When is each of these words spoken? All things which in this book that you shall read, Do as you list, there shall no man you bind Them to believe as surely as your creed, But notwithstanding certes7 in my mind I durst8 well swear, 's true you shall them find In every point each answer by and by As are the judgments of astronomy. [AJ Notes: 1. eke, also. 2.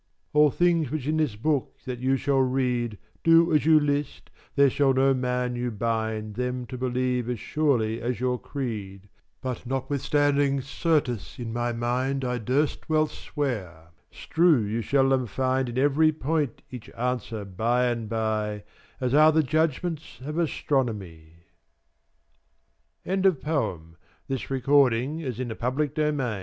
All 0.33 0.49
things 0.49 0.89
which 0.89 1.05
in 1.07 1.17
this 1.17 1.35
book 1.35 1.77
that 1.85 1.99
you 1.99 2.17
shall 2.17 2.39
read, 2.39 2.97
Do 3.23 3.53
as 3.53 3.67
you 3.67 3.79
list, 3.79 4.31
there 4.55 4.67
shall 4.71 4.93
no 4.95 5.13
man 5.13 5.55
you 5.55 5.69
bind 5.69 6.33
Them 6.33 6.65
to 6.69 6.77
believe 6.79 7.29
as 7.29 7.39
surely 7.39 8.01
as 8.01 8.19
your 8.19 8.39
creed, 8.39 9.09
But 9.43 9.67
notwithstanding 9.67 10.61
certes7 10.61 11.37
in 11.41 11.53
my 11.53 11.71
mind 11.71 12.25
I 12.25 12.39
durst8 12.39 12.79
well 12.87 13.05
swear, 13.05 13.91
's 14.11 14.25
true 14.25 14.63
you 14.63 14.81
shall 14.81 15.07
them 15.09 15.27
find 15.27 15.69
In 15.69 15.77
every 15.77 16.11
point 16.11 16.63
each 16.71 16.89
answer 16.97 17.45
by 17.45 17.85
and 17.85 18.09
by 18.09 18.63
As 18.99 19.13
are 19.13 19.31
the 19.31 19.43
judgments 19.43 20.19
of 20.23 20.39
astronomy. 20.39 21.43
[AJ 23.05 23.23
Notes: 23.23 23.45
1. 24.49 24.49
eke, 24.49 24.67
also. 24.67 24.89
2. 24.89 26.09